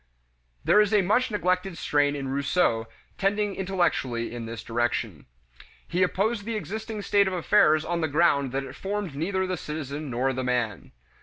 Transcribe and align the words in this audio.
1 0.01 0.07
There 0.65 0.81
is 0.81 0.95
a 0.95 1.03
much 1.03 1.29
neglected 1.29 1.77
strain 1.77 2.15
in 2.15 2.27
Rousseau 2.29 2.87
tending 3.19 3.53
intellectually 3.53 4.33
in 4.33 4.47
this 4.47 4.63
direction. 4.63 5.27
He 5.87 6.01
opposed 6.01 6.43
the 6.43 6.55
existing 6.55 7.03
state 7.03 7.27
of 7.27 7.33
affairs 7.35 7.85
on 7.85 8.01
the 8.01 8.07
ground 8.07 8.51
that 8.51 8.63
it 8.63 8.73
formed 8.75 9.13
neither 9.15 9.45
the 9.45 9.57
citizen 9.57 10.09
nor 10.09 10.33
the 10.33 10.43
man. 10.43 10.91